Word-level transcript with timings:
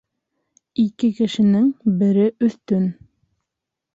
Ике 0.83 1.09
кешенең 1.19 1.69
бере 2.01 2.25
өҫтөн 2.49 2.89